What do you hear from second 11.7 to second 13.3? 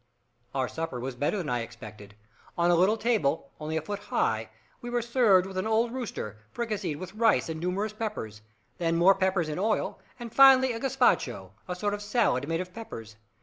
sort of salad made of peppers.